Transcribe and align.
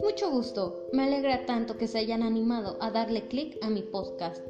Mucho 0.00 0.30
gusto, 0.30 0.88
me 0.92 1.02
alegra 1.02 1.44
tanto 1.44 1.76
que 1.76 1.88
se 1.88 1.98
hayan 1.98 2.22
animado 2.22 2.76
a 2.80 2.90
darle 2.92 3.26
clic 3.26 3.58
a 3.62 3.68
mi 3.68 3.82
podcast. 3.82 4.46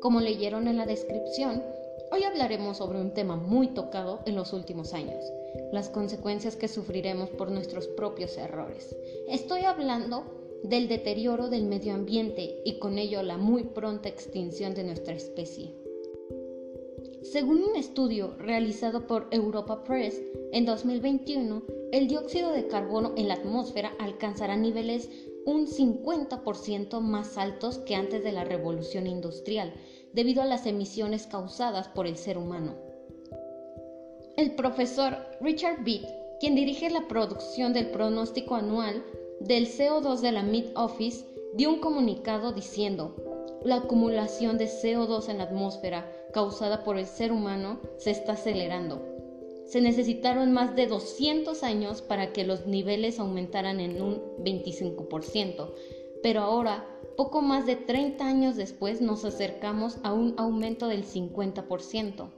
Como 0.00 0.20
leyeron 0.20 0.68
en 0.68 0.78
la 0.78 0.86
descripción, 0.86 1.62
hoy 2.10 2.24
hablaremos 2.24 2.78
sobre 2.78 2.98
un 2.98 3.12
tema 3.12 3.36
muy 3.36 3.68
tocado 3.68 4.20
en 4.24 4.34
los 4.36 4.54
últimos 4.54 4.94
años, 4.94 5.22
las 5.70 5.90
consecuencias 5.90 6.56
que 6.56 6.66
sufriremos 6.66 7.28
por 7.28 7.50
nuestros 7.50 7.88
propios 7.88 8.38
errores. 8.38 8.96
Estoy 9.28 9.62
hablando 9.62 10.24
del 10.62 10.88
deterioro 10.88 11.48
del 11.48 11.64
medio 11.64 11.92
ambiente 11.92 12.62
y 12.64 12.78
con 12.78 12.98
ello 12.98 13.22
la 13.22 13.36
muy 13.36 13.64
pronta 13.64 14.08
extinción 14.08 14.74
de 14.74 14.84
nuestra 14.84 15.14
especie. 15.14 15.74
Según 17.22 17.62
un 17.62 17.76
estudio 17.76 18.34
realizado 18.38 19.06
por 19.06 19.28
Europa 19.30 19.84
Press, 19.84 20.20
en 20.52 20.64
2021 20.64 21.79
el 21.92 22.06
dióxido 22.06 22.52
de 22.52 22.68
carbono 22.68 23.12
en 23.16 23.28
la 23.28 23.34
atmósfera 23.34 23.92
alcanzará 23.98 24.56
niveles 24.56 25.08
un 25.44 25.66
50% 25.66 27.00
más 27.00 27.36
altos 27.36 27.78
que 27.78 27.94
antes 27.94 28.22
de 28.22 28.32
la 28.32 28.44
revolución 28.44 29.06
industrial, 29.06 29.72
debido 30.12 30.42
a 30.42 30.46
las 30.46 30.66
emisiones 30.66 31.26
causadas 31.26 31.88
por 31.88 32.06
el 32.06 32.16
ser 32.16 32.38
humano. 32.38 32.74
El 34.36 34.54
profesor 34.54 35.16
Richard 35.40 35.84
Beat, 35.84 36.04
quien 36.40 36.54
dirige 36.54 36.90
la 36.90 37.08
producción 37.08 37.72
del 37.72 37.90
pronóstico 37.90 38.54
anual 38.54 39.04
del 39.40 39.66
CO2 39.66 40.20
de 40.20 40.32
la 40.32 40.42
Mid 40.42 40.66
Office, 40.76 41.24
dio 41.54 41.70
un 41.70 41.80
comunicado 41.80 42.52
diciendo, 42.52 43.16
la 43.64 43.76
acumulación 43.76 44.56
de 44.56 44.66
CO2 44.66 45.28
en 45.28 45.38
la 45.38 45.44
atmósfera 45.44 46.10
causada 46.32 46.84
por 46.84 46.96
el 46.96 47.06
ser 47.06 47.32
humano 47.32 47.80
se 47.98 48.10
está 48.10 48.32
acelerando. 48.32 49.19
Se 49.70 49.80
necesitaron 49.80 50.50
más 50.50 50.74
de 50.74 50.88
200 50.88 51.62
años 51.62 52.02
para 52.02 52.32
que 52.32 52.42
los 52.42 52.66
niveles 52.66 53.20
aumentaran 53.20 53.78
en 53.78 54.02
un 54.02 54.16
25%, 54.38 55.70
pero 56.24 56.40
ahora, 56.40 56.84
poco 57.16 57.40
más 57.40 57.66
de 57.66 57.76
30 57.76 58.26
años 58.26 58.56
después, 58.56 59.00
nos 59.00 59.24
acercamos 59.24 59.98
a 60.02 60.12
un 60.12 60.34
aumento 60.38 60.88
del 60.88 61.04
50%. 61.04 62.30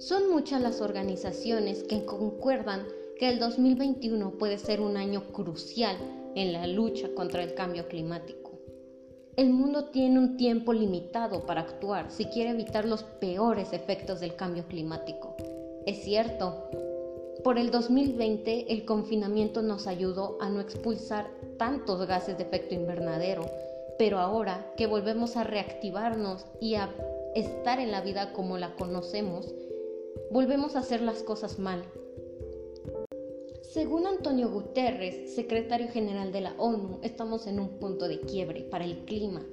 Son 0.00 0.30
muchas 0.30 0.60
las 0.60 0.82
organizaciones 0.82 1.82
que 1.82 2.04
concuerdan 2.04 2.86
que 3.18 3.30
el 3.30 3.38
2021 3.38 4.32
puede 4.32 4.58
ser 4.58 4.82
un 4.82 4.98
año 4.98 5.32
crucial 5.32 5.96
en 6.34 6.52
la 6.52 6.66
lucha 6.66 7.08
contra 7.14 7.42
el 7.42 7.54
cambio 7.54 7.88
climático. 7.88 8.52
El 9.38 9.48
mundo 9.48 9.86
tiene 9.86 10.18
un 10.18 10.36
tiempo 10.36 10.74
limitado 10.74 11.46
para 11.46 11.62
actuar 11.62 12.10
si 12.10 12.26
quiere 12.26 12.50
evitar 12.50 12.84
los 12.84 13.02
peores 13.02 13.72
efectos 13.72 14.20
del 14.20 14.36
cambio 14.36 14.66
climático. 14.68 15.34
Es 15.86 16.02
cierto, 16.02 16.70
por 17.42 17.58
el 17.58 17.70
2020 17.70 18.72
el 18.72 18.86
confinamiento 18.86 19.60
nos 19.60 19.86
ayudó 19.86 20.38
a 20.40 20.48
no 20.48 20.60
expulsar 20.60 21.30
tantos 21.58 22.06
gases 22.06 22.38
de 22.38 22.44
efecto 22.44 22.74
invernadero, 22.74 23.44
pero 23.98 24.18
ahora 24.18 24.72
que 24.78 24.86
volvemos 24.86 25.36
a 25.36 25.44
reactivarnos 25.44 26.46
y 26.58 26.76
a 26.76 26.88
estar 27.34 27.80
en 27.80 27.90
la 27.90 28.00
vida 28.00 28.32
como 28.32 28.56
la 28.56 28.74
conocemos, 28.76 29.54
volvemos 30.30 30.74
a 30.74 30.78
hacer 30.78 31.02
las 31.02 31.22
cosas 31.22 31.58
mal. 31.58 31.84
Según 33.60 34.06
Antonio 34.06 34.48
Guterres, 34.50 35.34
secretario 35.34 35.88
general 35.88 36.32
de 36.32 36.40
la 36.40 36.54
ONU, 36.56 37.00
estamos 37.02 37.46
en 37.46 37.60
un 37.60 37.78
punto 37.78 38.08
de 38.08 38.20
quiebre 38.20 38.62
para 38.62 38.84
el 38.84 39.04
clima. 39.04 39.44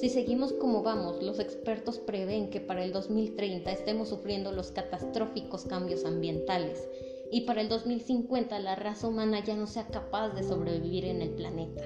Si 0.00 0.08
seguimos 0.08 0.52
como 0.52 0.82
vamos, 0.82 1.22
los 1.22 1.40
expertos 1.40 1.98
prevén 1.98 2.50
que 2.50 2.60
para 2.60 2.84
el 2.84 2.92
2030 2.92 3.70
estemos 3.72 4.08
sufriendo 4.08 4.52
los 4.52 4.70
catastróficos 4.70 5.64
cambios 5.64 6.04
ambientales 6.04 6.88
y 7.32 7.42
para 7.42 7.60
el 7.60 7.68
2050 7.68 8.58
la 8.60 8.76
raza 8.76 9.08
humana 9.08 9.44
ya 9.44 9.56
no 9.56 9.66
sea 9.66 9.88
capaz 9.88 10.30
de 10.30 10.44
sobrevivir 10.44 11.04
en 11.04 11.20
el 11.20 11.30
planeta. 11.30 11.84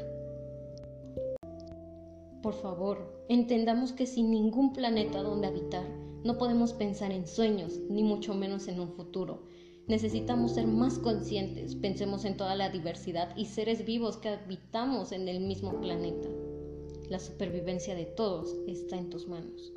Por 2.43 2.55
favor, 2.55 3.25
entendamos 3.29 3.93
que 3.93 4.07
sin 4.07 4.31
ningún 4.31 4.73
planeta 4.73 5.23
donde 5.23 5.47
habitar, 5.47 5.89
no 6.23 6.39
podemos 6.39 6.75
pensar 6.75 7.13
en 7.13 7.27
sueños, 7.27 7.79
ni 7.89 8.03
mucho 8.03 8.35
menos 8.35 8.69
en 8.69 8.81
un 8.81 8.93
futuro 8.93 9.43
Necesitamos 9.89 10.53
ser 10.53 10.69
más 10.69 10.99
conscientes, 10.99 11.75
pensemos 11.75 12.25
en 12.25 12.37
toda 12.37 12.55
la 12.55 12.71
diversidad 12.71 13.37
y 13.37 13.47
seres 13.47 13.85
vivos 13.85 14.17
que 14.17 14.29
habitamos 14.29 15.11
en 15.11 15.29
el 15.29 15.41
mismo 15.41 15.81
planeta. 15.81 16.29
La 17.13 17.19
supervivencia 17.19 17.95
de 17.95 18.07
todos 18.07 18.57
está 18.67 18.97
en 18.97 19.11
tus 19.11 19.29
manos. 19.29 19.75